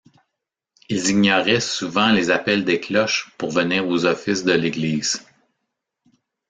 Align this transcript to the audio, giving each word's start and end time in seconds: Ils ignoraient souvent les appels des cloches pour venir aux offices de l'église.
Ils 0.89 1.09
ignoraient 1.11 1.59
souvent 1.59 2.11
les 2.11 2.31
appels 2.31 2.65
des 2.65 2.79
cloches 2.79 3.29
pour 3.37 3.51
venir 3.51 3.87
aux 3.87 4.05
offices 4.07 4.43
de 4.43 4.51
l'église. 4.53 5.23